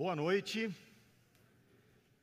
[0.00, 0.72] Boa noite.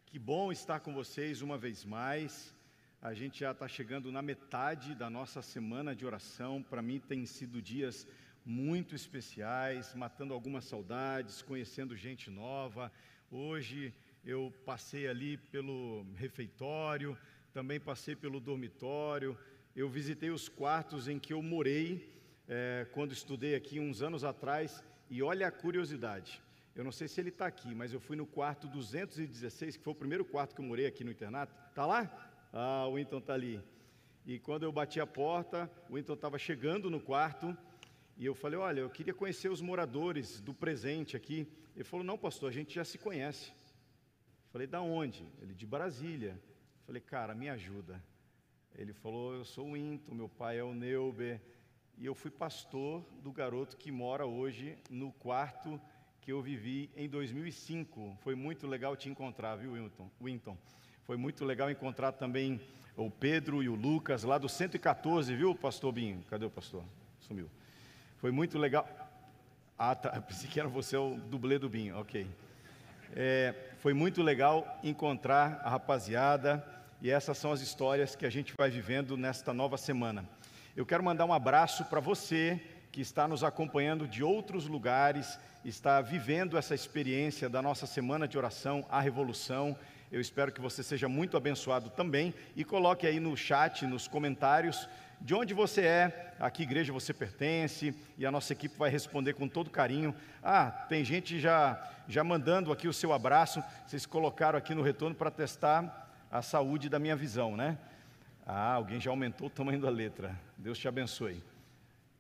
[0.06, 2.56] Que bom estar com vocês uma vez mais.
[3.02, 6.64] A gente já está chegando na metade da nossa semana de oração.
[6.64, 8.08] Para mim, tem sido dias
[8.46, 12.90] muito especiais, matando algumas saudades, conhecendo gente nova.
[13.30, 17.18] Hoje eu passei ali pelo refeitório,
[17.52, 19.38] também passei pelo dormitório.
[19.76, 22.10] Eu visitei os quartos em que eu morei
[22.48, 24.82] é, quando estudei aqui uns anos atrás.
[25.10, 26.45] E olha a curiosidade.
[26.76, 29.94] Eu não sei se ele está aqui, mas eu fui no quarto 216, que foi
[29.94, 31.56] o primeiro quarto que eu morei aqui no internato.
[31.70, 32.12] Está lá?
[32.52, 33.64] Ah, o Winton está ali.
[34.26, 37.58] E quando eu bati a porta, o Winton estava chegando no quarto
[38.18, 41.48] e eu falei: Olha, eu queria conhecer os moradores do presente aqui.
[41.76, 43.52] Ele falou: Não, pastor, a gente já se conhece.
[43.52, 45.26] Eu falei: Da onde?
[45.42, 46.32] Ele: De Brasília.
[46.32, 48.04] Eu falei: Cara, me ajuda.
[48.76, 51.40] Ele falou: Eu sou o Winton, meu pai é o Neuber.
[51.98, 55.80] E eu fui pastor do garoto que mora hoje no quarto
[56.26, 58.18] que eu vivi em 2005.
[58.24, 60.10] Foi muito legal te encontrar, viu, Winton?
[60.20, 60.58] Winton.
[61.04, 62.60] Foi muito legal encontrar também
[62.98, 66.24] o Pedro e o Lucas lá do 114, viu, pastor Binho?
[66.28, 66.84] Cadê o pastor?
[67.20, 67.48] Sumiu.
[68.18, 68.90] Foi muito legal.
[69.78, 70.20] Ah, tá.
[70.20, 72.28] Pensei que era você o dublê do Binho, ok.
[73.16, 76.66] É, foi muito legal encontrar a rapaziada
[77.04, 80.28] e essas são as histórias que a gente vai vivendo nesta nova semana.
[80.76, 82.60] Eu quero mandar um abraço para você
[82.96, 88.38] que está nos acompanhando de outros lugares, está vivendo essa experiência da nossa semana de
[88.38, 89.78] oração, a revolução.
[90.10, 94.88] Eu espero que você seja muito abençoado também e coloque aí no chat, nos comentários,
[95.20, 99.34] de onde você é, a que igreja você pertence, e a nossa equipe vai responder
[99.34, 100.16] com todo carinho.
[100.42, 105.14] Ah, tem gente já, já mandando aqui o seu abraço, vocês colocaram aqui no retorno
[105.14, 107.78] para testar a saúde da minha visão, né?
[108.48, 110.34] Ah, alguém já aumentou o tamanho da letra.
[110.58, 111.44] Deus te abençoe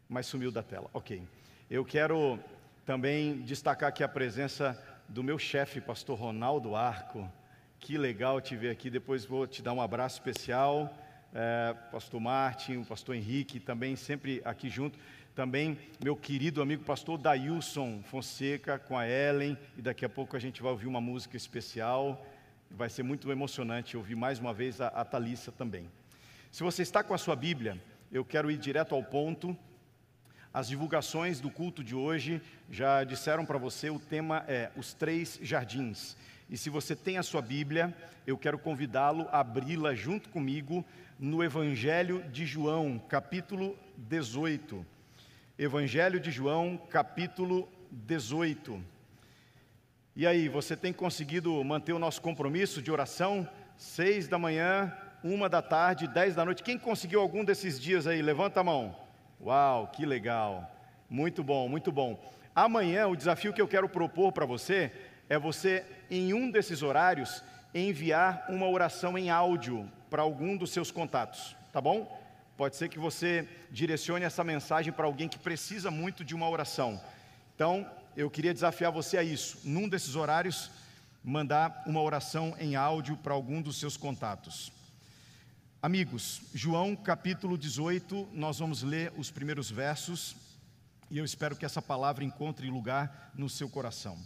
[0.09, 0.89] mas sumiu da tela.
[0.93, 1.21] Ok.
[1.69, 2.39] Eu quero
[2.85, 7.29] também destacar aqui a presença do meu chefe, pastor Ronaldo Arco.
[7.79, 8.89] Que legal te ver aqui.
[8.89, 10.95] Depois vou te dar um abraço especial.
[11.33, 14.97] É, pastor Martin, o pastor Henrique, também sempre aqui junto.
[15.35, 19.57] Também meu querido amigo pastor Dailson Fonseca com a Ellen.
[19.77, 22.25] E daqui a pouco a gente vai ouvir uma música especial.
[22.71, 25.89] Vai ser muito emocionante ouvir mais uma vez a, a Thalissa também.
[26.51, 27.77] Se você está com a sua Bíblia,
[28.11, 29.57] eu quero ir direto ao ponto
[30.55, 35.37] as divulgações do culto de hoje já disseram para você, o tema é os três
[35.43, 36.15] jardins.
[36.49, 37.93] E se você tem a sua Bíblia,
[38.25, 40.85] eu quero convidá-lo a abri-la junto comigo
[41.19, 44.85] no Evangelho de João, capítulo 18.
[45.59, 48.81] Evangelho de João, capítulo 18.
[50.15, 53.45] E aí, você tem conseguido manter o nosso compromisso de oração?
[53.75, 56.63] Seis da manhã, uma da tarde, dez da noite.
[56.63, 58.21] Quem conseguiu algum desses dias aí?
[58.21, 59.04] Levanta a mão.
[59.45, 60.67] Uau, que legal.
[61.07, 62.19] Muito bom, muito bom.
[62.55, 64.91] Amanhã, o desafio que eu quero propor para você
[65.29, 70.89] é você, em um desses horários, enviar uma oração em áudio para algum dos seus
[70.89, 72.19] contatos, tá bom?
[72.57, 76.99] Pode ser que você direcione essa mensagem para alguém que precisa muito de uma oração.
[77.53, 80.71] Então, eu queria desafiar você a isso, num desses horários,
[81.23, 84.71] mandar uma oração em áudio para algum dos seus contatos.
[85.81, 90.35] Amigos, João capítulo 18, nós vamos ler os primeiros versos
[91.11, 94.17] e eu espero que essa palavra encontre lugar no seu coração.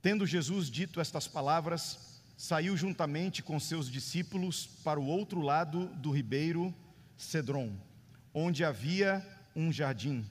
[0.00, 6.10] Tendo Jesus dito estas palavras, saiu juntamente com seus discípulos para o outro lado do
[6.10, 6.74] ribeiro
[7.16, 7.72] Cedron,
[8.34, 10.26] onde havia um jardim,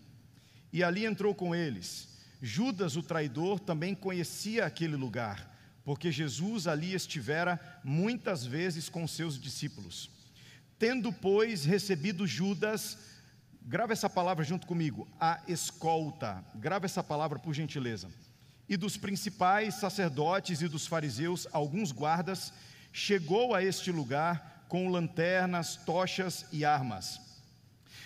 [0.73, 2.09] e ali entrou com eles.
[2.41, 5.50] Judas, o traidor, também conhecia aquele lugar
[5.83, 10.09] porque Jesus ali estivera muitas vezes com seus discípulos.
[10.77, 12.97] Tendo, pois, recebido Judas,
[13.61, 18.09] grava essa palavra junto comigo, a escolta, grava essa palavra por gentileza.
[18.67, 22.53] E dos principais sacerdotes e dos fariseus, alguns guardas,
[22.93, 27.19] chegou a este lugar com lanternas, tochas e armas.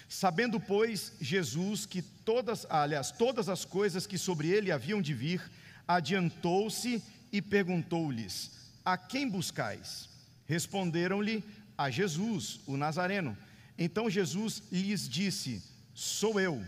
[0.10, 5.42] Sabendo, pois, Jesus que todas, aliás, todas as coisas que sobre ele haviam de vir,
[5.88, 8.52] adiantou-se e perguntou-lhes:
[8.84, 10.10] A quem buscais?
[10.46, 11.44] Responderam-lhe:
[11.78, 13.38] A Jesus, o Nazareno.
[13.78, 15.64] Então Jesus lhes disse:
[15.94, 16.64] Sou eu.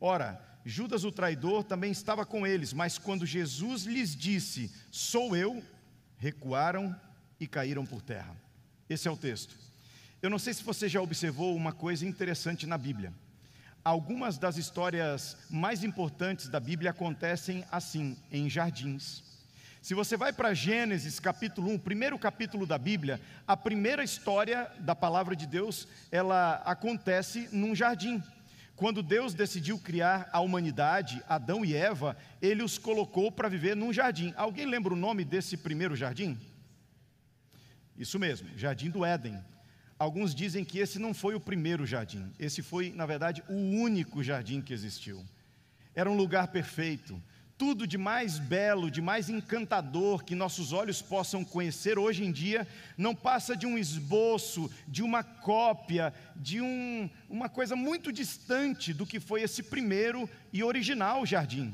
[0.00, 5.62] Ora, Judas o traidor também estava com eles, mas quando Jesus lhes disse: Sou eu,
[6.16, 6.94] recuaram
[7.38, 8.34] e caíram por terra.
[8.88, 9.56] Esse é o texto.
[10.22, 13.12] Eu não sei se você já observou uma coisa interessante na Bíblia.
[13.84, 19.22] Algumas das histórias mais importantes da Bíblia acontecem assim, em jardins.
[19.84, 24.96] Se você vai para Gênesis capítulo 1, primeiro capítulo da Bíblia, a primeira história da
[24.96, 28.22] palavra de Deus, ela acontece num jardim.
[28.76, 33.92] Quando Deus decidiu criar a humanidade, Adão e Eva, ele os colocou para viver num
[33.92, 34.32] jardim.
[34.38, 36.38] Alguém lembra o nome desse primeiro jardim?
[37.94, 39.38] Isso mesmo, Jardim do Éden.
[39.98, 44.22] Alguns dizem que esse não foi o primeiro jardim, esse foi, na verdade, o único
[44.22, 45.22] jardim que existiu.
[45.94, 47.22] Era um lugar perfeito,
[47.56, 52.66] tudo de mais belo, de mais encantador que nossos olhos possam conhecer hoje em dia,
[52.98, 59.06] não passa de um esboço, de uma cópia, de um, uma coisa muito distante do
[59.06, 61.72] que foi esse primeiro e original jardim.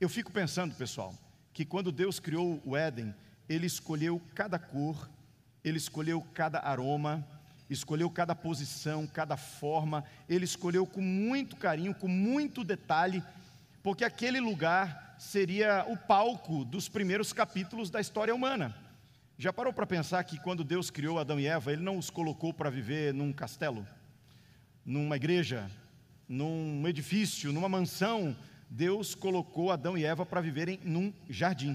[0.00, 1.14] Eu fico pensando, pessoal,
[1.52, 3.14] que quando Deus criou o Éden,
[3.48, 5.10] Ele escolheu cada cor,
[5.64, 7.26] Ele escolheu cada aroma,
[7.70, 13.22] escolheu cada posição, cada forma, Ele escolheu com muito carinho, com muito detalhe
[13.88, 18.76] porque aquele lugar seria o palco dos primeiros capítulos da história humana.
[19.38, 22.52] Já parou para pensar que quando Deus criou Adão e Eva, Ele não os colocou
[22.52, 23.88] para viver num castelo,
[24.84, 25.70] numa igreja,
[26.28, 28.36] num edifício, numa mansão?
[28.68, 31.74] Deus colocou Adão e Eva para viverem num jardim.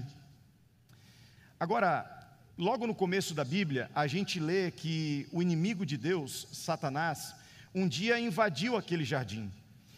[1.58, 2.08] Agora,
[2.56, 7.34] logo no começo da Bíblia, a gente lê que o inimigo de Deus, Satanás,
[7.74, 9.50] um dia invadiu aquele jardim.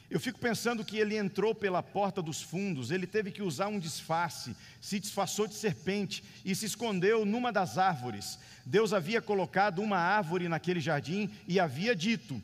[0.09, 3.79] Eu fico pensando que ele entrou pela porta dos fundos, ele teve que usar um
[3.79, 8.39] disfarce, se disfarçou de serpente e se escondeu numa das árvores.
[8.65, 12.41] Deus havia colocado uma árvore naquele jardim e havia dito: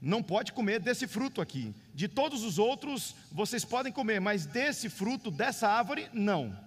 [0.00, 1.72] Não pode comer desse fruto aqui.
[1.94, 6.58] De todos os outros vocês podem comer, mas desse fruto, dessa árvore, não.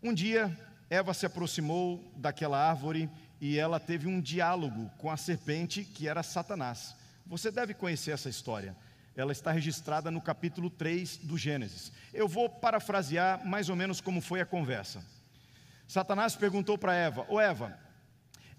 [0.00, 0.56] Um dia,
[0.88, 6.22] Eva se aproximou daquela árvore e ela teve um diálogo com a serpente que era
[6.22, 6.94] Satanás.
[7.26, 8.76] Você deve conhecer essa história
[9.16, 11.90] ela está registrada no capítulo 3 do Gênesis.
[12.12, 15.02] Eu vou parafrasear mais ou menos como foi a conversa.
[15.88, 17.78] Satanás perguntou para Eva: Ô Eva,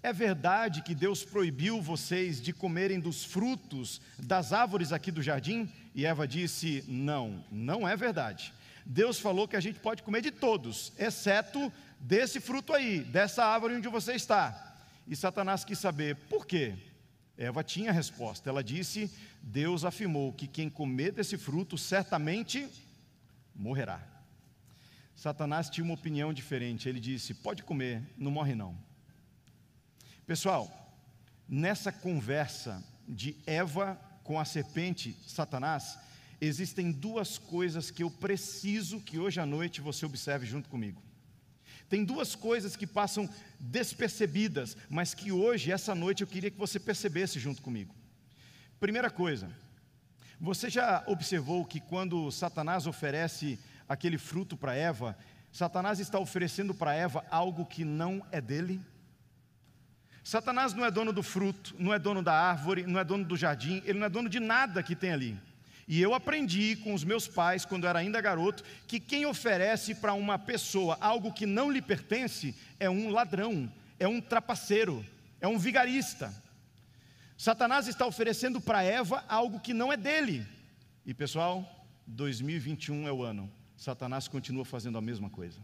[0.02, 5.72] é verdade que Deus proibiu vocês de comerem dos frutos das árvores aqui do jardim?
[5.94, 8.52] E Eva disse: Não, não é verdade.
[8.84, 13.74] Deus falou que a gente pode comer de todos, exceto desse fruto aí, dessa árvore
[13.74, 14.76] onde você está.
[15.06, 16.74] E Satanás quis saber por quê.
[17.38, 18.50] Eva tinha a resposta.
[18.50, 19.08] Ela disse:
[19.40, 22.68] Deus afirmou que quem comer desse fruto certamente
[23.54, 24.04] morrerá.
[25.14, 26.88] Satanás tinha uma opinião diferente.
[26.88, 28.76] Ele disse: Pode comer, não morre não.
[30.26, 30.68] Pessoal,
[31.48, 35.96] nessa conversa de Eva com a serpente, Satanás,
[36.40, 41.07] existem duas coisas que eu preciso que hoje à noite você observe junto comigo.
[41.88, 46.78] Tem duas coisas que passam despercebidas, mas que hoje, essa noite, eu queria que você
[46.78, 47.94] percebesse junto comigo.
[48.78, 49.50] Primeira coisa,
[50.40, 53.58] você já observou que quando Satanás oferece
[53.88, 55.16] aquele fruto para Eva,
[55.50, 58.80] Satanás está oferecendo para Eva algo que não é dele?
[60.22, 63.36] Satanás não é dono do fruto, não é dono da árvore, não é dono do
[63.36, 65.47] jardim, ele não é dono de nada que tem ali.
[65.88, 70.12] E eu aprendi com os meus pais, quando era ainda garoto, que quem oferece para
[70.12, 75.02] uma pessoa algo que não lhe pertence é um ladrão, é um trapaceiro,
[75.40, 76.30] é um vigarista.
[77.38, 80.46] Satanás está oferecendo para Eva algo que não é dele.
[81.06, 83.50] E pessoal, 2021 é o ano.
[83.74, 85.58] Satanás continua fazendo a mesma coisa.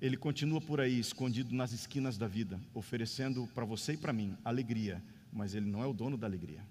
[0.00, 4.36] Ele continua por aí, escondido nas esquinas da vida, oferecendo para você e para mim
[4.44, 6.62] alegria, mas ele não é o dono da alegria.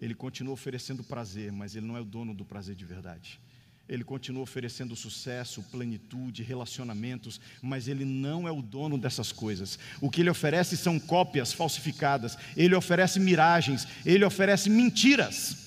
[0.00, 3.40] Ele continua oferecendo prazer, mas ele não é o dono do prazer de verdade.
[3.88, 9.78] Ele continua oferecendo sucesso, plenitude, relacionamentos, mas ele não é o dono dessas coisas.
[10.00, 15.66] O que ele oferece são cópias falsificadas, ele oferece miragens, ele oferece mentiras.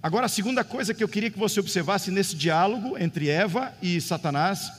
[0.00, 4.00] Agora, a segunda coisa que eu queria que você observasse nesse diálogo entre Eva e
[4.00, 4.70] Satanás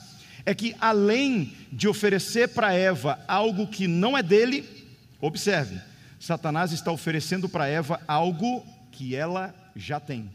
[0.46, 4.64] é que, além de oferecer para Eva algo que não é dele,
[5.20, 5.80] observe,
[6.24, 10.30] Satanás está oferecendo para Eva algo que ela já tem.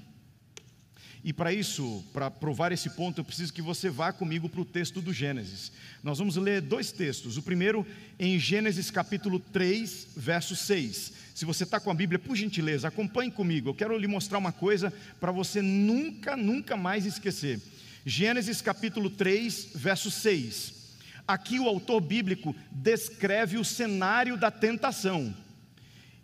[1.24, 4.65] E para isso, para provar esse ponto, eu preciso que você vá comigo para o
[4.65, 5.72] texto do Gênesis.
[6.03, 7.38] Nós vamos ler dois textos.
[7.38, 7.84] O primeiro
[8.19, 11.12] em Gênesis capítulo 3, verso 6.
[11.34, 13.69] Se você está com a Bíblia, por gentileza, acompanhe comigo.
[13.69, 17.60] Eu quero lhe mostrar uma coisa para você nunca, nunca mais esquecer.
[18.05, 20.72] Gênesis capítulo 3, verso 6.
[21.27, 25.34] Aqui o autor bíblico descreve o cenário da tentação.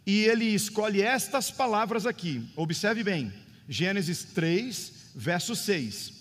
[0.05, 3.33] E ele escolhe estas palavras aqui, observe bem,
[3.67, 6.13] Gênesis 3, verso 6.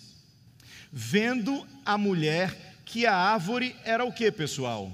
[0.91, 4.91] Vendo a mulher que a árvore era o que, pessoal?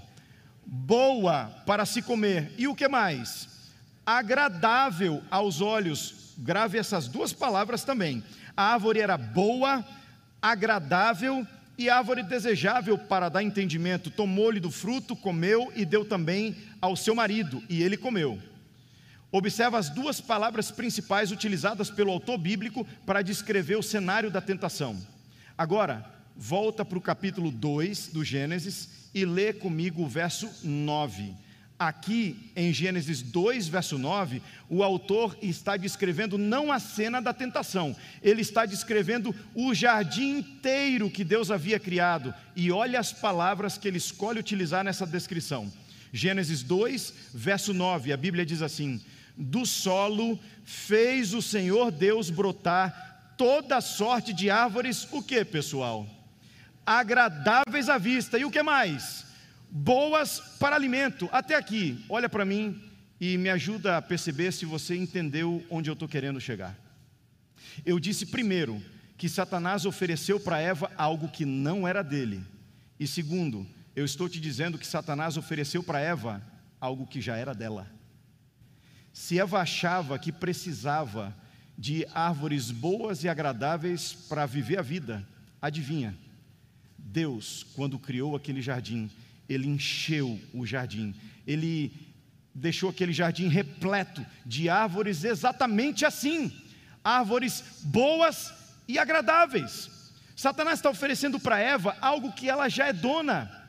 [0.65, 2.51] Boa para se comer.
[2.57, 3.48] E o que mais?
[4.05, 6.33] Agradável aos olhos.
[6.38, 8.24] Grave essas duas palavras também.
[8.57, 9.86] A árvore era boa,
[10.41, 11.45] agradável
[11.77, 14.10] e árvore desejável para dar entendimento.
[14.10, 18.39] Tomou-lhe do fruto, comeu e deu também ao seu marido, e ele comeu.
[19.32, 24.98] Observa as duas palavras principais utilizadas pelo autor bíblico para descrever o cenário da tentação.
[25.58, 31.34] Agora, volta para o capítulo 2 do Gênesis e lê comigo o verso 9.
[31.80, 37.96] Aqui em Gênesis 2, verso 9, o autor está descrevendo não a cena da tentação,
[38.22, 42.34] ele está descrevendo o jardim inteiro que Deus havia criado.
[42.56, 45.72] E olha as palavras que ele escolhe utilizar nessa descrição.
[46.14, 49.02] Gênesis 2, verso 9, a Bíblia diz assim:
[49.41, 56.07] do solo fez o Senhor Deus brotar toda sorte de árvores, o que, pessoal?
[56.86, 58.38] Agradáveis à vista.
[58.38, 59.25] E o que mais?
[59.69, 61.27] Boas para alimento.
[61.31, 62.79] Até aqui, olha para mim
[63.19, 66.77] e me ajuda a perceber se você entendeu onde eu estou querendo chegar.
[67.86, 68.81] Eu disse primeiro
[69.17, 72.43] que Satanás ofereceu para Eva algo que não era dele.
[73.00, 76.41] E segundo, eu estou te dizendo que Satanás ofereceu para Eva
[76.79, 77.88] algo que já era dela.
[79.13, 81.36] Se Eva achava que precisava
[81.77, 85.27] de árvores boas e agradáveis para viver a vida,
[85.62, 86.18] adivinha?
[86.98, 89.10] Deus, quando criou aquele jardim,
[89.50, 91.13] ele encheu o jardim,
[91.46, 91.91] ele
[92.53, 96.51] deixou aquele jardim repleto de árvores exatamente assim
[97.03, 98.53] árvores boas
[98.88, 99.89] e agradáveis.
[100.36, 103.61] Satanás está oferecendo para Eva algo que ela já é dona.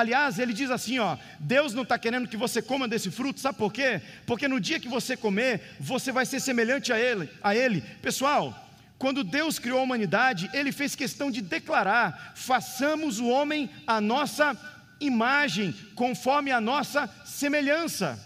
[0.00, 3.58] Aliás, ele diz assim: ó, Deus não está querendo que você coma desse fruto, sabe
[3.58, 4.00] por quê?
[4.24, 7.82] Porque no dia que você comer, você vai ser semelhante a ele, a ele.
[8.00, 14.00] Pessoal, quando Deus criou a humanidade, ele fez questão de declarar: façamos o homem a
[14.00, 14.56] nossa
[15.00, 18.18] imagem, conforme a nossa semelhança.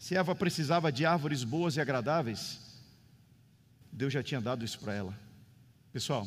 [0.00, 2.58] Se Eva precisava de árvores boas e agradáveis,
[3.92, 5.16] Deus já tinha dado isso para ela.
[5.92, 6.26] Pessoal,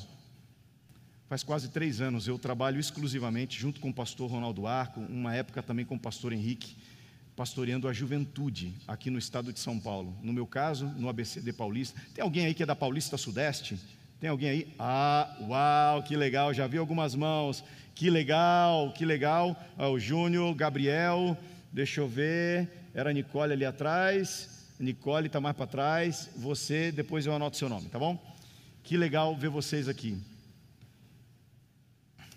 [1.28, 5.64] Faz quase três anos eu trabalho exclusivamente junto com o pastor Ronaldo Arco, uma época
[5.64, 6.76] também com o pastor Henrique,
[7.36, 10.16] pastoreando a juventude aqui no estado de São Paulo.
[10.22, 12.00] No meu caso, no ABCD Paulista.
[12.14, 13.76] Tem alguém aí que é da Paulista Sudeste?
[14.20, 14.76] Tem alguém aí?
[14.78, 17.64] Ah, uau, que legal, já vi algumas mãos.
[17.96, 19.60] Que legal, que legal.
[19.80, 21.36] Ah, o Júnior, Gabriel,
[21.74, 22.70] deixa eu ver.
[22.94, 24.70] Era a Nicole ali atrás.
[24.80, 26.30] Nicole está mais para trás.
[26.38, 28.24] Você, depois eu anoto seu nome, tá bom?
[28.84, 30.18] Que legal ver vocês aqui.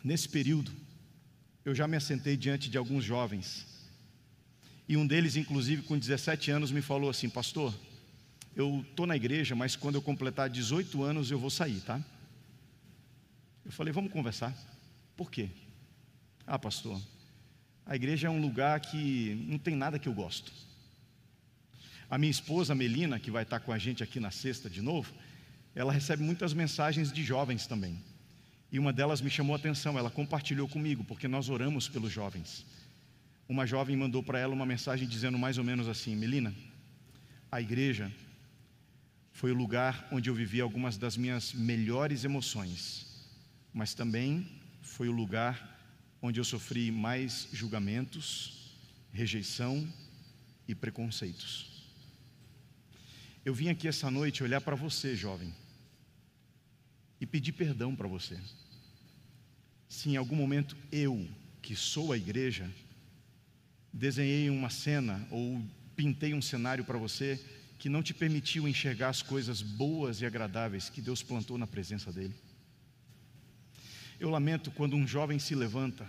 [0.03, 0.73] Nesse período,
[1.65, 3.67] eu já me assentei diante de alguns jovens.
[4.89, 7.75] E um deles, inclusive, com 17 anos, me falou assim: Pastor,
[8.57, 12.03] eu estou na igreja, mas quando eu completar 18 anos eu vou sair, tá?
[13.65, 14.57] Eu falei: Vamos conversar.
[15.17, 15.51] Por quê?
[16.47, 17.01] Ah, pastor,
[17.85, 20.53] a igreja é um lugar que não tem nada que eu gosto.
[22.09, 25.13] A minha esposa, Melina, que vai estar com a gente aqui na sexta de novo,
[25.75, 28.03] ela recebe muitas mensagens de jovens também.
[28.71, 32.67] E uma delas me chamou a atenção, ela compartilhou comigo, porque nós oramos pelos jovens.
[33.49, 36.55] Uma jovem mandou para ela uma mensagem dizendo mais ou menos assim: Melina,
[37.51, 38.13] a igreja
[39.33, 43.07] foi o lugar onde eu vivi algumas das minhas melhores emoções,
[43.73, 44.47] mas também
[44.83, 45.77] foi o lugar
[46.21, 48.77] onde eu sofri mais julgamentos,
[49.13, 49.89] rejeição
[50.67, 51.87] e preconceitos.
[53.47, 55.55] Eu vim aqui essa noite olhar para você, jovem
[57.21, 58.39] e pedir perdão para você.
[59.89, 61.27] Se em algum momento eu,
[61.61, 62.71] que sou a igreja,
[63.93, 65.63] desenhei uma cena ou
[65.97, 67.41] pintei um cenário para você
[67.79, 72.13] que não te permitiu enxergar as coisas boas e agradáveis que Deus plantou na presença
[72.13, 72.35] dEle.
[74.19, 76.07] Eu lamento quando um jovem se levanta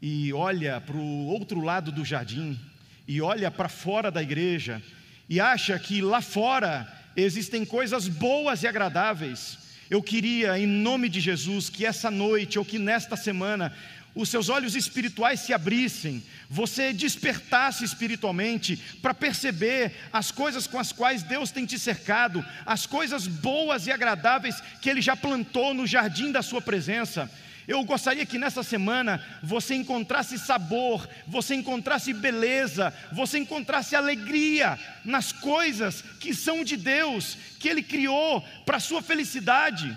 [0.00, 2.58] e olha para o outro lado do jardim,
[3.06, 4.82] e olha para fora da igreja,
[5.28, 6.86] e acha que lá fora
[7.16, 9.58] existem coisas boas e agradáveis,
[9.90, 13.72] eu queria, em nome de Jesus, que essa noite ou que nesta semana
[14.14, 20.92] os seus olhos espirituais se abrissem, você despertasse espiritualmente para perceber as coisas com as
[20.92, 25.86] quais Deus tem te cercado, as coisas boas e agradáveis que Ele já plantou no
[25.86, 27.30] jardim da Sua presença.
[27.68, 35.32] Eu gostaria que nessa semana você encontrasse sabor, você encontrasse beleza, você encontrasse alegria nas
[35.32, 39.94] coisas que são de Deus, que Ele criou para a sua felicidade.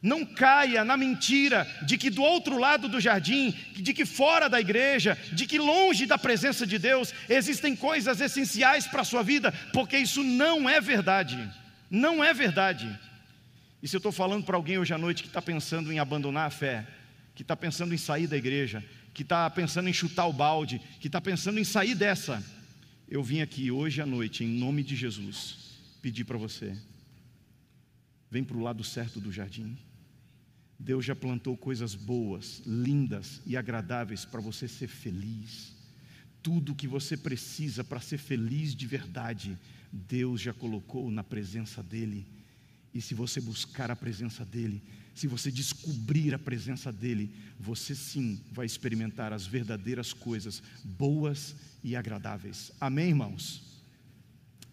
[0.00, 4.58] Não caia na mentira de que do outro lado do jardim, de que fora da
[4.58, 9.52] igreja, de que longe da presença de Deus existem coisas essenciais para a sua vida,
[9.70, 11.38] porque isso não é verdade.
[11.90, 12.88] Não é verdade.
[13.86, 16.48] E se eu estou falando para alguém hoje à noite que está pensando em abandonar
[16.48, 16.84] a fé,
[17.36, 21.06] que está pensando em sair da igreja, que está pensando em chutar o balde, que
[21.06, 22.44] está pensando em sair dessa,
[23.08, 26.76] eu vim aqui hoje à noite, em nome de Jesus, pedir para você:
[28.28, 29.78] vem para o lado certo do jardim.
[30.76, 35.76] Deus já plantou coisas boas, lindas e agradáveis para você ser feliz.
[36.42, 39.56] tudo que você precisa para ser feliz de verdade,
[39.92, 42.26] Deus já colocou na presença dEle.
[42.96, 44.82] E se você buscar a presença dEle,
[45.14, 51.94] se você descobrir a presença dEle, você sim vai experimentar as verdadeiras coisas boas e
[51.94, 52.72] agradáveis.
[52.80, 53.62] Amém, irmãos?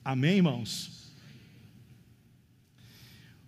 [0.05, 1.11] Amém, irmãos?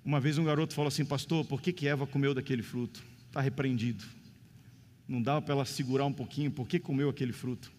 [0.03, 3.01] Uma vez um garoto falou assim, pastor, por que, que Eva comeu daquele fruto?
[3.27, 4.03] Está repreendido.
[5.08, 7.72] Não dava para ela segurar um pouquinho, por que comeu aquele fruto?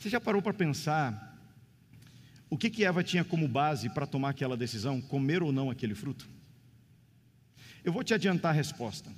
[0.00, 1.35] Você já parou para pensar
[2.48, 5.94] o que, que Eva tinha como base para tomar aquela decisão, comer ou não aquele
[5.94, 6.28] fruto?
[7.84, 9.10] Eu vou te adiantar a resposta.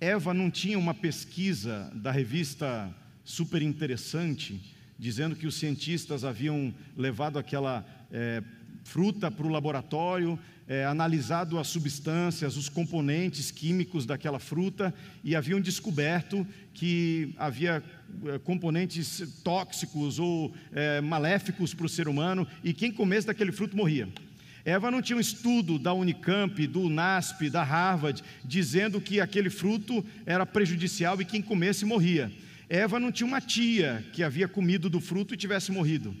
[0.00, 2.94] Eva não tinha uma pesquisa da revista
[3.24, 8.42] super interessante, dizendo que os cientistas haviam levado aquela é,
[8.84, 10.38] fruta para o laboratório,
[10.68, 17.82] é, analisado as substâncias, os componentes químicos daquela fruta e haviam descoberto que havia
[18.26, 23.76] é, componentes tóxicos ou é, maléficos para o ser humano e quem comesse daquele fruto
[23.76, 24.08] morria.
[24.64, 30.04] Eva não tinha um estudo da Unicamp, do NASP, da Harvard, dizendo que aquele fruto
[30.24, 32.32] era prejudicial e quem comesse morria.
[32.66, 36.16] Eva não tinha uma tia que havia comido do fruto e tivesse morrido.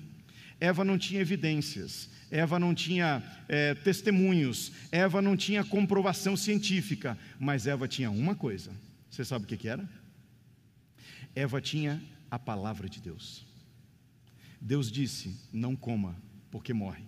[0.60, 2.10] Eva não tinha evidências.
[2.34, 8.72] Eva não tinha é, testemunhos, Eva não tinha comprovação científica, mas Eva tinha uma coisa:
[9.08, 9.88] você sabe o que, que era?
[11.32, 13.46] Eva tinha a palavra de Deus.
[14.60, 16.16] Deus disse: não coma,
[16.50, 17.04] porque morre.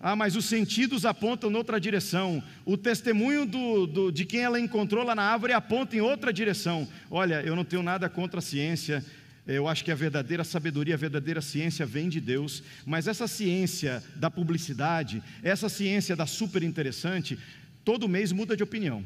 [0.00, 2.42] Ah, mas os sentidos apontam noutra direção.
[2.64, 6.86] O testemunho do, do, de quem ela encontrou lá na árvore aponta em outra direção.
[7.10, 9.04] Olha, eu não tenho nada contra a ciência,
[9.46, 14.02] eu acho que a verdadeira sabedoria, a verdadeira ciência vem de Deus, mas essa ciência
[14.16, 17.38] da publicidade, essa ciência da super interessante,
[17.84, 19.04] todo mês muda de opinião.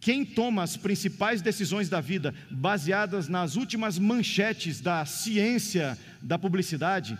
[0.00, 7.16] Quem toma as principais decisões da vida baseadas nas últimas manchetes da ciência da publicidade,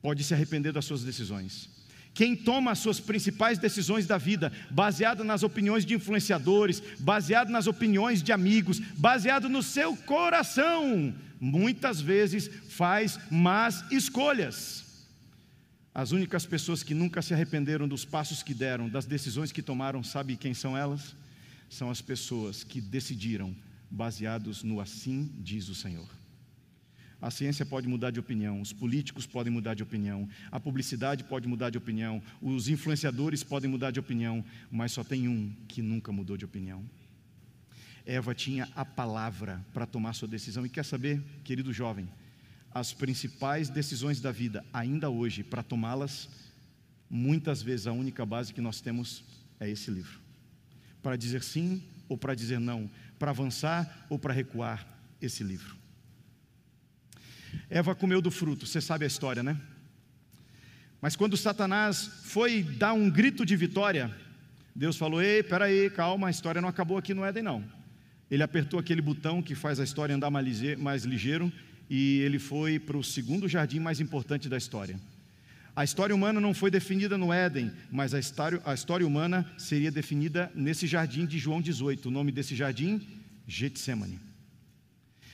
[0.00, 1.73] pode se arrepender das suas decisões.
[2.14, 7.66] Quem toma as suas principais decisões da vida, baseado nas opiniões de influenciadores, baseado nas
[7.66, 14.84] opiniões de amigos, baseado no seu coração, muitas vezes faz más escolhas.
[15.92, 20.02] As únicas pessoas que nunca se arrependeram dos passos que deram, das decisões que tomaram,
[20.04, 21.16] sabe quem são elas?
[21.68, 23.54] São as pessoas que decidiram
[23.90, 26.23] baseados no assim diz o Senhor.
[27.20, 31.48] A ciência pode mudar de opinião, os políticos podem mudar de opinião, a publicidade pode
[31.48, 36.12] mudar de opinião, os influenciadores podem mudar de opinião, mas só tem um que nunca
[36.12, 36.84] mudou de opinião.
[38.06, 40.66] Eva tinha a palavra para tomar sua decisão.
[40.66, 42.08] E quer saber, querido jovem,
[42.70, 46.28] as principais decisões da vida, ainda hoje, para tomá-las,
[47.08, 49.24] muitas vezes a única base que nós temos
[49.58, 50.20] é esse livro.
[51.02, 54.86] Para dizer sim ou para dizer não, para avançar ou para recuar,
[55.20, 55.83] esse livro.
[57.68, 59.56] Eva comeu do fruto, você sabe a história, né?
[61.00, 64.10] Mas quando Satanás foi dar um grito de vitória,
[64.74, 67.64] Deus falou: Ei, peraí, calma, a história não acabou aqui no Éden, não.
[68.30, 71.52] Ele apertou aquele botão que faz a história andar mais ligeiro
[71.88, 74.98] e ele foi para o segundo jardim mais importante da história.
[75.76, 79.90] A história humana não foi definida no Éden, mas a história, a história humana seria
[79.90, 82.08] definida nesse jardim de João 18.
[82.08, 83.00] O nome desse jardim?
[83.46, 84.18] Getsemane.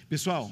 [0.09, 0.51] Pessoal,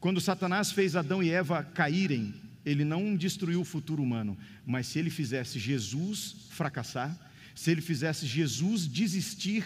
[0.00, 4.98] quando Satanás fez Adão e Eva caírem, ele não destruiu o futuro humano, mas se
[4.98, 7.16] ele fizesse Jesus fracassar,
[7.54, 9.64] se ele fizesse Jesus desistir,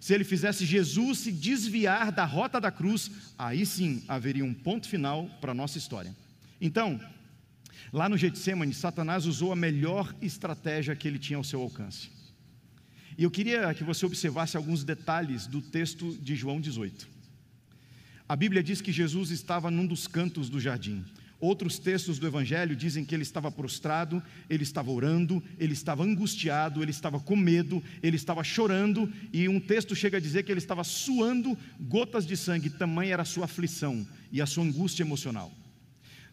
[0.00, 4.88] se ele fizesse Jesus se desviar da rota da cruz, aí sim haveria um ponto
[4.88, 6.14] final para a nossa história.
[6.60, 7.00] Então,
[7.92, 12.10] lá no Getsemane, Satanás usou a melhor estratégia que ele tinha ao seu alcance.
[13.16, 17.11] E eu queria que você observasse alguns detalhes do texto de João 18.
[18.32, 21.04] A Bíblia diz que Jesus estava num dos cantos do jardim.
[21.38, 26.82] Outros textos do Evangelho dizem que ele estava prostrado, ele estava orando, ele estava angustiado,
[26.82, 30.60] ele estava com medo, ele estava chorando, e um texto chega a dizer que ele
[30.60, 35.52] estava suando gotas de sangue, tamanha era a sua aflição e a sua angústia emocional.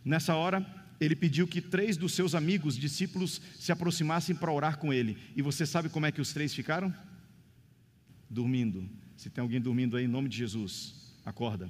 [0.06, 0.66] Nessa hora,
[1.02, 5.18] ele pediu que três dos seus amigos, discípulos, se aproximassem para orar com ele.
[5.36, 6.96] E você sabe como é que os três ficaram?
[8.30, 8.90] Dormindo.
[9.18, 11.70] Se tem alguém dormindo aí, em nome de Jesus, acorda.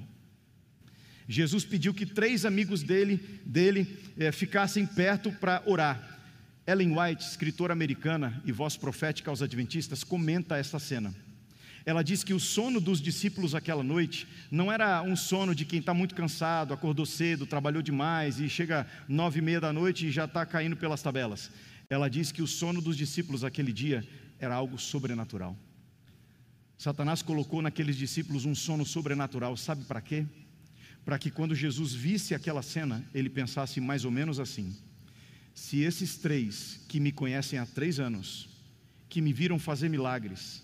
[1.30, 3.16] Jesus pediu que três amigos dele,
[3.46, 3.86] dele
[4.18, 6.18] é, ficassem perto para orar.
[6.66, 11.14] Ellen White, escritora americana e voz profética aos adventistas, comenta essa cena.
[11.86, 15.78] Ela diz que o sono dos discípulos aquela noite não era um sono de quem
[15.78, 20.10] está muito cansado, acordou cedo, trabalhou demais e chega nove e meia da noite e
[20.10, 21.48] já está caindo pelas tabelas.
[21.88, 24.04] Ela diz que o sono dos discípulos aquele dia
[24.40, 25.56] era algo sobrenatural.
[26.76, 30.26] Satanás colocou naqueles discípulos um sono sobrenatural, sabe para quê?
[31.10, 34.76] Para que quando Jesus visse aquela cena, ele pensasse mais ou menos assim:
[35.52, 38.48] se esses três que me conhecem há três anos,
[39.08, 40.62] que me viram fazer milagres,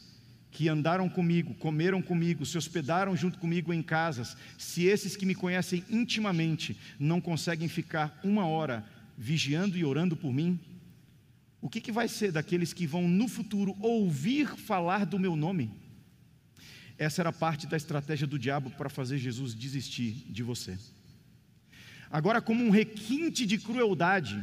[0.52, 5.34] que andaram comigo, comeram comigo, se hospedaram junto comigo em casas, se esses que me
[5.34, 8.86] conhecem intimamente não conseguem ficar uma hora
[9.18, 10.60] vigiando e orando por mim,
[11.60, 15.85] o que, que vai ser daqueles que vão no futuro ouvir falar do meu nome?
[16.98, 20.78] Essa era parte da estratégia do diabo para fazer Jesus desistir de você.
[22.10, 24.42] Agora, como um requinte de crueldade,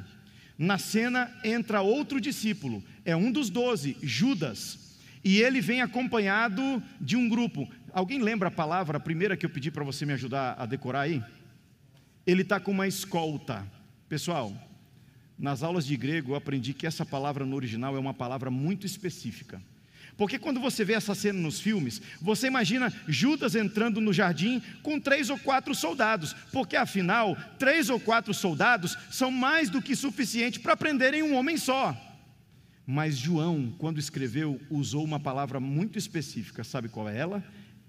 [0.58, 7.16] na cena entra outro discípulo, é um dos doze, Judas, e ele vem acompanhado de
[7.16, 7.68] um grupo.
[7.92, 11.02] Alguém lembra a palavra, a primeira que eu pedi para você me ajudar a decorar
[11.02, 11.24] aí?
[12.26, 13.66] Ele está com uma escolta.
[14.08, 14.54] Pessoal,
[15.38, 18.86] nas aulas de grego eu aprendi que essa palavra no original é uma palavra muito
[18.86, 19.62] específica.
[20.16, 25.00] Porque quando você vê essa cena nos filmes, você imagina Judas entrando no jardim com
[25.00, 30.60] três ou quatro soldados, porque afinal, três ou quatro soldados são mais do que suficiente
[30.60, 31.98] para prenderem um homem só.
[32.86, 37.44] Mas João, quando escreveu, usou uma palavra muito específica, sabe qual é ela?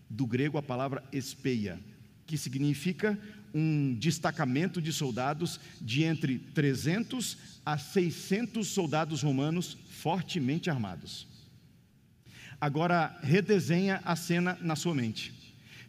[0.08, 1.80] Do grego a palavra espeia,
[2.26, 3.18] que significa
[3.52, 11.33] um destacamento de soldados de entre 300 a 600 soldados romanos fortemente armados.
[12.60, 15.32] Agora redesenha a cena na sua mente.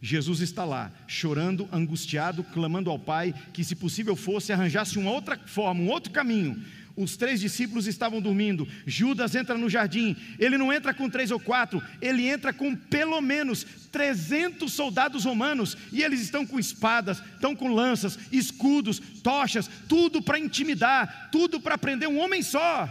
[0.00, 5.38] Jesus está lá, chorando, angustiado, clamando ao Pai que, se possível fosse, arranjasse uma outra
[5.46, 6.62] forma, um outro caminho.
[6.96, 8.66] Os três discípulos estavam dormindo.
[8.86, 10.16] Judas entra no jardim.
[10.38, 15.76] Ele não entra com três ou quatro, ele entra com pelo menos 300 soldados romanos.
[15.92, 21.76] E eles estão com espadas, estão com lanças, escudos, tochas, tudo para intimidar, tudo para
[21.76, 22.88] prender um homem só.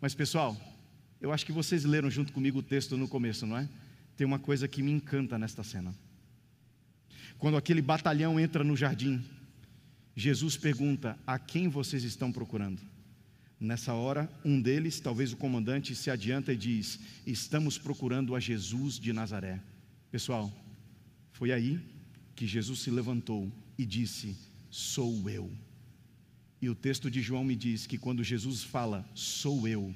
[0.00, 0.56] Mas, pessoal,
[1.20, 3.68] eu acho que vocês leram junto comigo o texto no começo, não é?
[4.16, 5.94] Tem uma coisa que me encanta nesta cena.
[7.38, 9.22] Quando aquele batalhão entra no jardim,
[10.14, 12.80] Jesus pergunta: A quem vocês estão procurando?
[13.58, 18.98] Nessa hora, um deles, talvez o comandante, se adianta e diz: Estamos procurando a Jesus
[18.98, 19.60] de Nazaré.
[20.10, 20.52] Pessoal,
[21.32, 21.80] foi aí
[22.34, 24.36] que Jesus se levantou e disse:
[24.70, 25.50] Sou eu.
[26.60, 29.94] E o texto de João me diz que quando Jesus fala, Sou eu,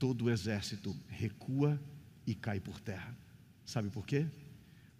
[0.00, 1.80] todo o exército recua
[2.26, 3.14] e cai por terra.
[3.66, 4.26] Sabe por quê?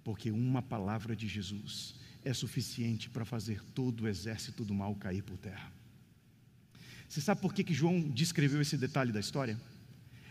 [0.05, 5.23] Porque uma palavra de Jesus é suficiente para fazer todo o exército do mal cair
[5.23, 5.73] por terra.
[7.09, 9.59] Você sabe por que, que João descreveu esse detalhe da história?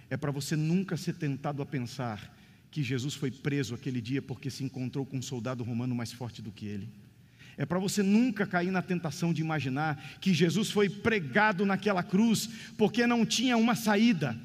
[0.08, 2.38] É para você nunca ser tentado a pensar
[2.70, 6.42] que Jesus foi preso aquele dia porque se encontrou com um soldado romano mais forte
[6.44, 6.90] do que ele.
[7.58, 12.48] É para você nunca cair na tentação de imaginar que Jesus foi pregado naquela cruz
[12.78, 14.40] porque não tinha uma saída,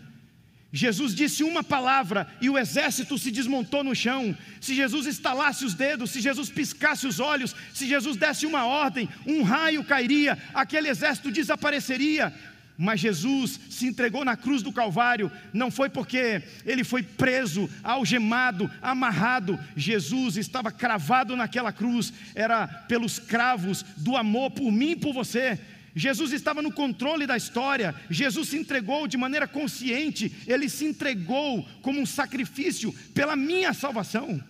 [0.76, 4.36] Jesus disse uma palavra e o exército se desmontou no chão.
[4.60, 9.08] Se Jesus estalasse os dedos, se Jesus piscasse os olhos, se Jesus desse uma ordem,
[9.24, 12.34] um raio cairia, aquele exército desapareceria.
[12.76, 18.68] Mas Jesus se entregou na cruz do Calvário, não foi porque ele foi preso, algemado,
[18.82, 19.56] amarrado.
[19.76, 25.56] Jesus estava cravado naquela cruz, era pelos cravos do amor por mim e por você.
[25.94, 31.62] Jesus estava no controle da história, Jesus se entregou de maneira consciente, ele se entregou
[31.82, 34.42] como um sacrifício pela minha salvação.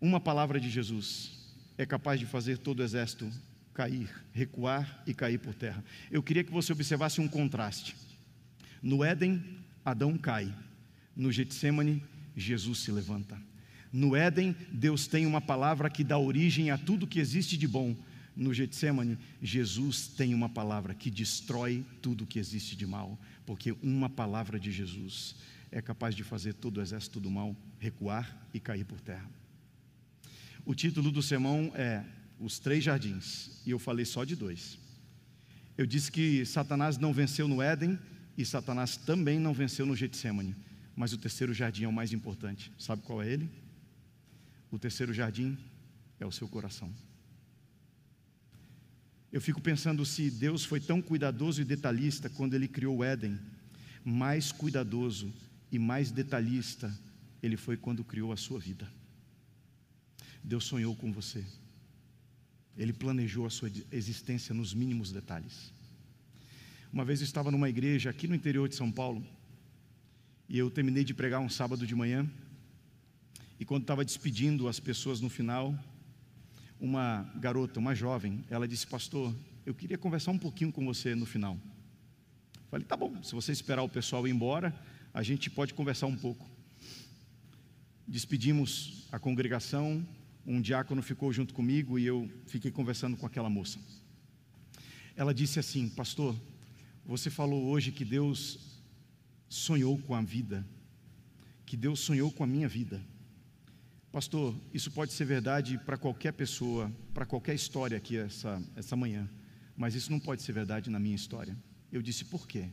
[0.00, 1.30] Uma palavra de Jesus
[1.76, 3.30] é capaz de fazer todo o exército
[3.74, 5.84] cair, recuar e cair por terra.
[6.10, 7.94] Eu queria que você observasse um contraste.
[8.82, 9.42] No Éden,
[9.84, 10.52] Adão cai.
[11.14, 12.02] No Getsemane,
[12.34, 13.38] Jesus se levanta.
[13.92, 17.94] No Éden, Deus tem uma palavra que dá origem a tudo que existe de bom
[18.40, 24.08] no Getsemane, Jesus tem uma palavra que destrói tudo que existe de mal, porque uma
[24.08, 25.36] palavra de Jesus
[25.70, 29.30] é capaz de fazer todo o exército do mal recuar e cair por terra.
[30.64, 32.02] O título do sermão é
[32.38, 34.78] Os Três Jardins, e eu falei só de dois.
[35.76, 37.98] Eu disse que Satanás não venceu no Éden
[38.38, 40.56] e Satanás também não venceu no Getsemane,
[40.96, 42.72] mas o terceiro jardim é o mais importante.
[42.78, 43.50] Sabe qual é ele?
[44.70, 45.58] O terceiro jardim
[46.18, 46.90] é o seu coração.
[49.32, 53.38] Eu fico pensando se Deus foi tão cuidadoso e detalhista quando ele criou o Éden,
[54.04, 55.32] mais cuidadoso
[55.70, 56.92] e mais detalhista
[57.42, 58.90] ele foi quando criou a sua vida.
[60.42, 61.44] Deus sonhou com você.
[62.76, 65.72] Ele planejou a sua existência nos mínimos detalhes.
[66.92, 69.24] Uma vez eu estava numa igreja aqui no interior de São Paulo,
[70.48, 72.28] e eu terminei de pregar um sábado de manhã,
[73.60, 75.78] e quando estava despedindo as pessoas no final,
[76.80, 79.34] uma garota, uma jovem, ela disse: Pastor,
[79.66, 81.58] eu queria conversar um pouquinho com você no final.
[82.70, 84.74] Falei: Tá bom, se você esperar o pessoal ir embora,
[85.12, 86.48] a gente pode conversar um pouco.
[88.08, 90.04] Despedimos a congregação,
[90.46, 93.78] um diácono ficou junto comigo e eu fiquei conversando com aquela moça.
[95.14, 96.34] Ela disse assim: Pastor,
[97.04, 98.80] você falou hoje que Deus
[99.48, 100.66] sonhou com a vida,
[101.66, 103.04] que Deus sonhou com a minha vida.
[104.12, 109.30] Pastor, isso pode ser verdade para qualquer pessoa, para qualquer história aqui essa, essa manhã,
[109.76, 111.56] mas isso não pode ser verdade na minha história.
[111.92, 112.64] Eu disse: Por quê?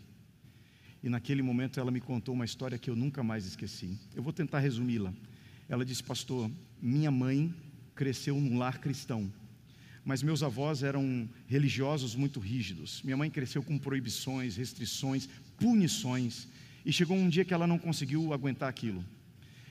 [1.04, 4.00] E naquele momento ela me contou uma história que eu nunca mais esqueci.
[4.16, 5.14] Eu vou tentar resumi-la.
[5.70, 6.50] Ela disse: Pastor,
[6.82, 7.54] minha mãe
[7.94, 9.32] cresceu num lar cristão,
[10.04, 13.04] mas meus avós eram religiosos muito rígidos.
[13.04, 16.48] Minha mãe cresceu com proibições, restrições, punições,
[16.84, 19.06] e chegou um dia que ela não conseguiu aguentar aquilo.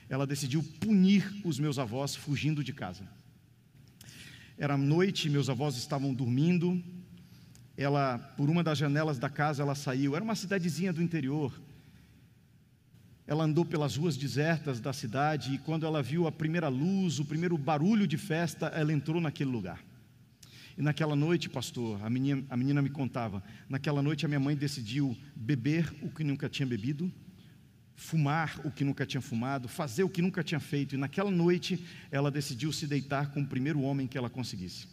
[0.09, 3.07] Ela decidiu punir os meus avós fugindo de casa.
[4.57, 6.81] Era noite, meus avós estavam dormindo.
[7.75, 10.15] Ela, por uma das janelas da casa, ela saiu.
[10.15, 11.53] Era uma cidadezinha do interior.
[13.27, 17.25] Ela andou pelas ruas desertas da cidade e quando ela viu a primeira luz, o
[17.25, 19.83] primeiro barulho de festa, ela entrou naquele lugar.
[20.77, 24.55] E naquela noite, pastor, a menina, a menina me contava, naquela noite a minha mãe
[24.55, 27.11] decidiu beber o que nunca tinha bebido,
[27.97, 30.93] fumar o que nunca tinha fumado, fazer o que nunca tinha feito.
[30.93, 34.87] E naquela noite ela decidiu se deitar com o primeiro homem que ela conseguisse.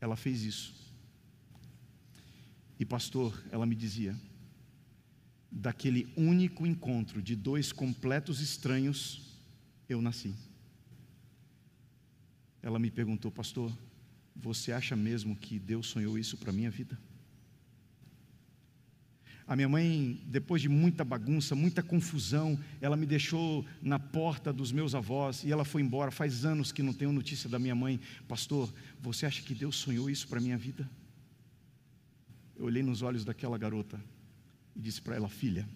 [0.00, 0.74] Ela fez isso.
[2.78, 4.16] E pastor, ela me dizia,
[5.50, 9.40] daquele único encontro de dois completos estranhos,
[9.88, 10.32] eu nasci.
[12.62, 13.76] Ela me perguntou, pastor,
[14.34, 16.96] você acha mesmo que Deus sonhou isso para minha vida?
[19.46, 24.72] A minha mãe, depois de muita bagunça, muita confusão, ela me deixou na porta dos
[24.72, 26.10] meus avós e ela foi embora.
[26.10, 28.00] Faz anos que não tenho notícia da minha mãe.
[28.26, 30.90] Pastor, você acha que Deus sonhou isso para a minha vida?
[32.56, 34.02] Eu olhei nos olhos daquela garota
[34.74, 35.68] e disse para ela: Filha,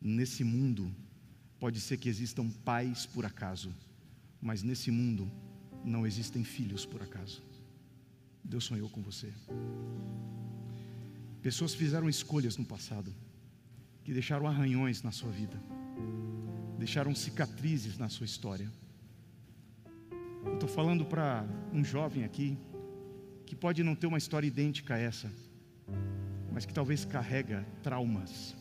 [0.00, 0.90] nesse mundo
[1.60, 3.74] pode ser que existam pais por acaso,
[4.40, 5.30] mas nesse mundo
[5.84, 7.42] não existem filhos por acaso.
[8.42, 9.30] Deus sonhou com você.
[11.42, 13.14] Pessoas fizeram escolhas no passado
[14.02, 15.60] que deixaram arranhões na sua vida,
[16.78, 18.70] deixaram cicatrizes na sua história.
[20.54, 22.58] Estou falando para um jovem aqui
[23.46, 25.30] que pode não ter uma história idêntica a essa,
[26.52, 28.56] mas que talvez carrega traumas,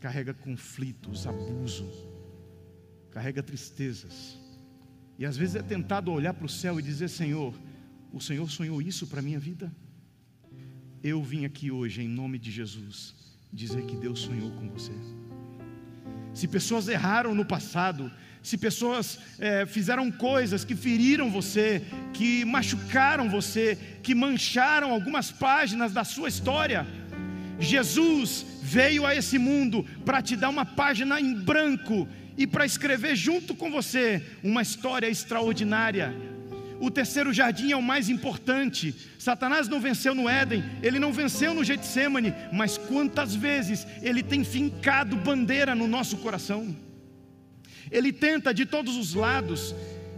[0.00, 1.88] carrega conflitos, abuso,
[3.10, 4.38] carrega tristezas.
[5.18, 7.54] E às vezes é tentado olhar para o céu e dizer: Senhor,
[8.12, 9.70] o Senhor sonhou isso para a minha vida?
[11.02, 13.14] Eu vim aqui hoje, em nome de Jesus,
[13.50, 14.92] dizer que Deus sonhou com você.
[16.34, 21.82] Se pessoas erraram no passado, se pessoas é, fizeram coisas que feriram você,
[22.12, 26.86] que machucaram você, que mancharam algumas páginas da sua história,
[27.58, 33.16] Jesus veio a esse mundo para te dar uma página em branco e para escrever
[33.16, 36.14] junto com você uma história extraordinária.
[36.80, 38.94] O terceiro jardim é o mais importante.
[39.18, 44.42] Satanás não venceu no Éden, ele não venceu no Getsemane, mas quantas vezes ele tem
[44.42, 46.74] fincado bandeira no nosso coração?
[47.90, 49.74] Ele tenta de todos os lados,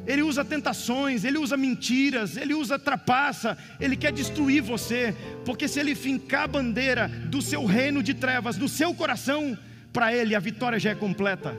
[0.06, 5.80] ele usa tentações, ele usa mentiras, ele usa trapaça, ele quer destruir você, porque se
[5.80, 9.58] ele fincar a bandeira do seu reino de trevas no seu coração,
[9.92, 11.58] para ele a vitória já é completa.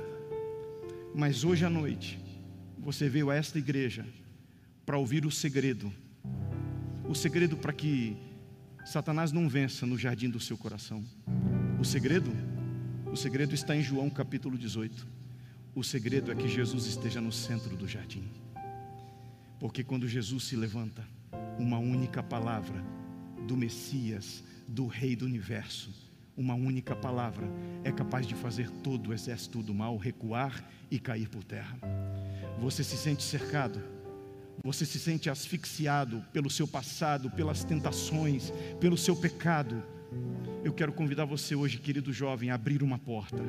[1.14, 2.18] Mas hoje à noite,
[2.78, 4.06] você veio a esta igreja
[4.86, 5.92] para ouvir o segredo,
[7.08, 8.18] o segredo para que
[8.86, 11.04] Satanás não vença no jardim do seu coração.
[11.80, 12.32] O segredo,
[13.12, 15.08] o segredo está em João capítulo 18.
[15.74, 18.30] O segredo é que Jesus esteja no centro do jardim.
[19.60, 21.08] Porque quando Jesus se levanta,
[21.58, 22.84] uma única palavra
[23.48, 25.92] do Messias, do Rei do universo,
[26.36, 27.48] uma única palavra
[27.84, 31.78] é capaz de fazer todo o exército do mal recuar e cair por terra.
[32.60, 33.82] Você se sente cercado,
[34.62, 39.82] você se sente asfixiado pelo seu passado, pelas tentações, pelo seu pecado.
[40.64, 43.42] Eu quero convidar você hoje, querido jovem, a abrir uma porta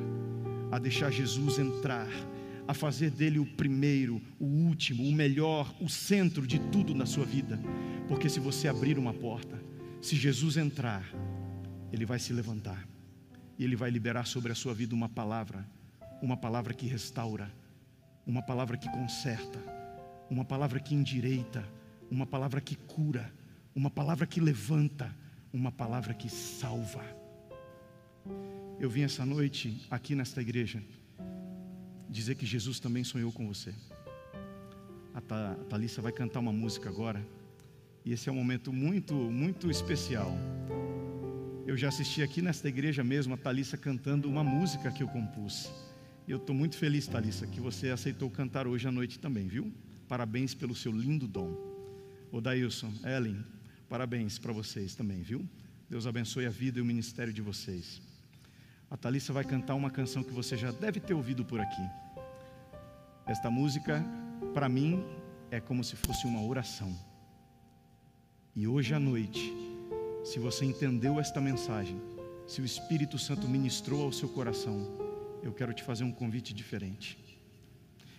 [0.71, 2.07] a deixar Jesus entrar,
[2.67, 7.25] a fazer dele o primeiro, o último, o melhor, o centro de tudo na sua
[7.25, 7.59] vida.
[8.07, 9.61] Porque se você abrir uma porta,
[10.01, 11.05] se Jesus entrar,
[11.91, 12.85] ele vai se levantar
[13.57, 15.65] e ele vai liberar sobre a sua vida uma palavra,
[16.21, 17.49] uma palavra que restaura,
[18.25, 19.59] uma palavra que conserta,
[20.29, 21.63] uma palavra que endireita,
[22.09, 23.33] uma palavra que cura,
[23.75, 25.13] uma palavra que levanta,
[25.51, 27.03] uma palavra que salva.
[28.79, 30.83] Eu vim essa noite aqui nesta igreja
[32.09, 33.73] dizer que Jesus também sonhou com você.
[35.13, 35.21] A
[35.69, 37.25] Thalissa vai cantar uma música agora.
[38.03, 40.31] E esse é um momento muito, muito especial.
[41.65, 45.71] Eu já assisti aqui nesta igreja mesmo a Thalissa cantando uma música que eu compus.
[46.27, 49.73] E eu estou muito feliz, Thalissa, que você aceitou cantar hoje à noite também, viu?
[50.07, 51.55] Parabéns pelo seu lindo dom.
[52.31, 53.43] O Dailson, Ellen,
[53.89, 55.47] parabéns para vocês também, viu?
[55.89, 58.01] Deus abençoe a vida e o ministério de vocês.
[58.89, 61.81] A Thalissa vai cantar uma canção que você já deve ter ouvido por aqui.
[63.25, 64.05] Esta música,
[64.53, 65.03] para mim,
[65.49, 66.95] é como se fosse uma oração.
[68.55, 69.53] E hoje à noite,
[70.23, 71.99] se você entendeu esta mensagem,
[72.47, 74.87] se o Espírito Santo ministrou ao seu coração,
[75.41, 77.24] eu quero te fazer um convite diferente.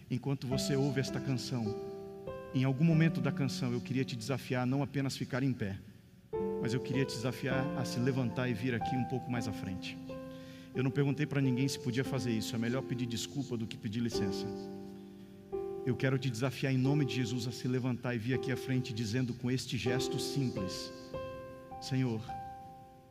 [0.09, 1.64] Enquanto você ouve esta canção,
[2.55, 5.77] em algum momento da canção eu queria te desafiar a não apenas ficar em pé,
[6.62, 9.53] mas eu queria te desafiar a se levantar e vir aqui um pouco mais à
[9.53, 9.99] frente.
[10.73, 13.77] Eu não perguntei para ninguém se podia fazer isso, é melhor pedir desculpa do que
[13.77, 14.47] pedir licença.
[15.85, 18.57] Eu quero te desafiar em nome de Jesus a se levantar e vir aqui à
[18.57, 20.92] frente dizendo com este gesto simples:
[21.81, 22.21] Senhor,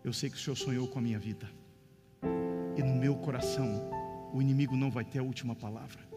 [0.02, 1.50] eu sei que o Senhor sonhou com a minha vida,
[2.78, 3.68] e no meu coração
[4.34, 6.15] o inimigo não vai ter a última palavra.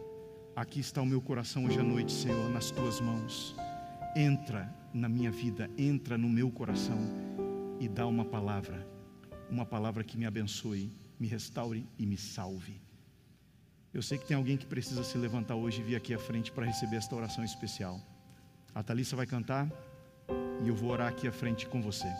[0.59, 3.55] Aqui está o meu coração hoje à noite, Senhor, nas tuas mãos.
[4.13, 6.99] Entra na minha vida, entra no meu coração
[7.79, 8.85] e dá uma palavra,
[9.49, 12.81] uma palavra que me abençoe, me restaure e me salve.
[13.93, 16.51] Eu sei que tem alguém que precisa se levantar hoje e vir aqui à frente
[16.51, 17.97] para receber esta oração especial.
[18.75, 19.71] A Thalissa vai cantar
[20.61, 22.13] e eu vou orar aqui à frente com você.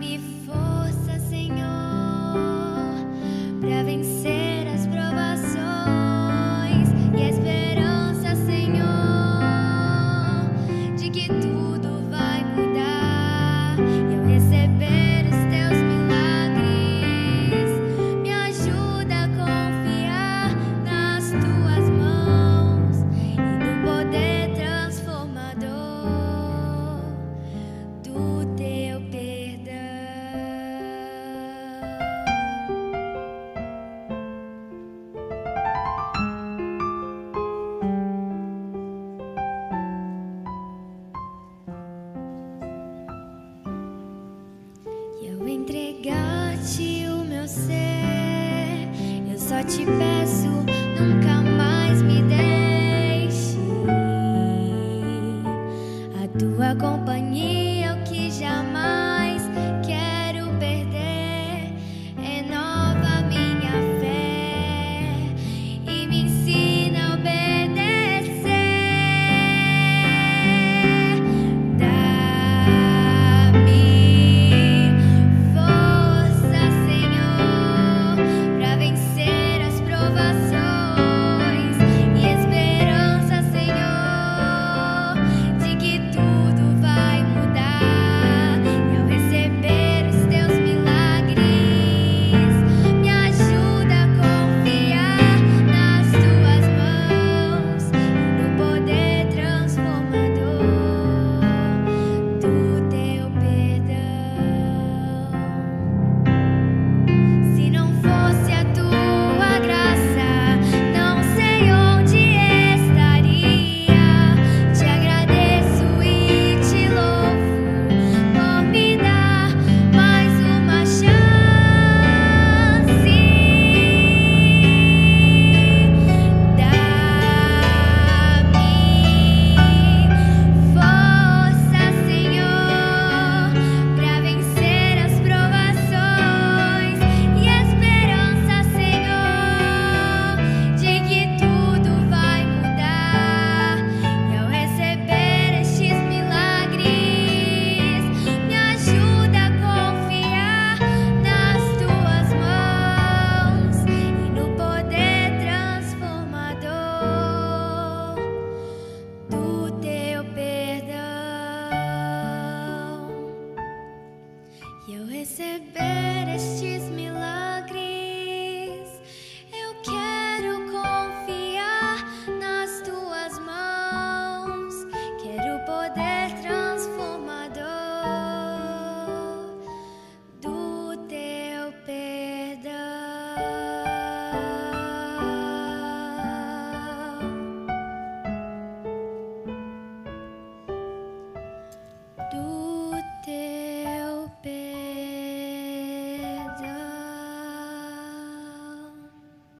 [0.00, 0.69] Te